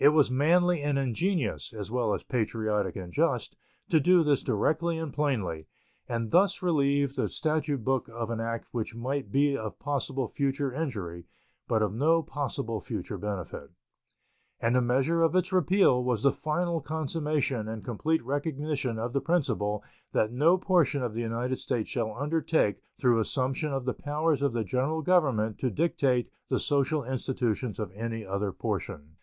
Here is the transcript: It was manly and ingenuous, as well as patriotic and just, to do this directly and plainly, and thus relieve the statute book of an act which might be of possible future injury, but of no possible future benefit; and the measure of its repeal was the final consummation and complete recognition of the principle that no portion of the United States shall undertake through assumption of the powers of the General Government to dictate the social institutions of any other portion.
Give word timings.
It 0.00 0.10
was 0.12 0.30
manly 0.30 0.80
and 0.80 0.96
ingenuous, 0.96 1.72
as 1.72 1.90
well 1.90 2.14
as 2.14 2.22
patriotic 2.22 2.94
and 2.94 3.12
just, 3.12 3.56
to 3.88 3.98
do 3.98 4.22
this 4.22 4.44
directly 4.44 4.96
and 4.96 5.12
plainly, 5.12 5.66
and 6.08 6.30
thus 6.30 6.62
relieve 6.62 7.16
the 7.16 7.28
statute 7.28 7.82
book 7.82 8.08
of 8.08 8.30
an 8.30 8.38
act 8.40 8.68
which 8.70 8.94
might 8.94 9.32
be 9.32 9.56
of 9.56 9.80
possible 9.80 10.28
future 10.28 10.72
injury, 10.72 11.26
but 11.66 11.82
of 11.82 11.92
no 11.92 12.22
possible 12.22 12.80
future 12.80 13.18
benefit; 13.18 13.72
and 14.60 14.76
the 14.76 14.80
measure 14.80 15.20
of 15.24 15.34
its 15.34 15.50
repeal 15.52 16.04
was 16.04 16.22
the 16.22 16.30
final 16.30 16.80
consummation 16.80 17.66
and 17.66 17.82
complete 17.84 18.24
recognition 18.24 19.00
of 19.00 19.12
the 19.12 19.20
principle 19.20 19.82
that 20.12 20.30
no 20.30 20.56
portion 20.56 21.02
of 21.02 21.14
the 21.14 21.22
United 21.22 21.58
States 21.58 21.88
shall 21.88 22.14
undertake 22.16 22.76
through 22.98 23.18
assumption 23.18 23.72
of 23.72 23.84
the 23.84 23.94
powers 23.94 24.42
of 24.42 24.52
the 24.52 24.62
General 24.62 25.02
Government 25.02 25.58
to 25.58 25.70
dictate 25.72 26.30
the 26.50 26.60
social 26.60 27.02
institutions 27.02 27.80
of 27.80 27.90
any 27.96 28.24
other 28.24 28.52
portion. 28.52 29.16